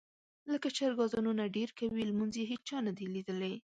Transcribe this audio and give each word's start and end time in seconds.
لکه 0.51 0.67
چرګ 0.77 0.97
اذانونه 1.05 1.43
ډېر 1.55 1.69
کوي 1.79 2.01
لمونځ 2.09 2.33
یې 2.39 2.45
هېچا 2.51 2.77
نه 2.87 2.91
دي 2.97 3.05
لیدلي. 3.15 3.55